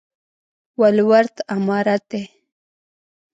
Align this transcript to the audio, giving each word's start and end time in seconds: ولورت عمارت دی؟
ولورت 0.81 1.35
عمارت 1.53 2.01
دی؟ 2.11 2.23